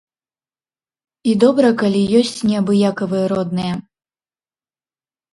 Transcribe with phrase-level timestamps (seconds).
[1.31, 3.75] І добра, калі ёсць неабыякавыя родныя.